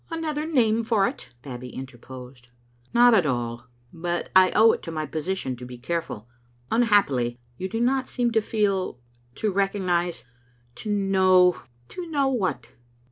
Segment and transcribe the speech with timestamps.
[0.09, 2.47] "Another name for it," Babbie interposed."
[2.91, 6.27] Not at all; but I owe it to my position to be care ful.
[6.71, 8.97] Unhappily, you do not seem to feel—
[9.35, 10.25] to recognise
[10.77, 12.69] ^to know ""To know what?"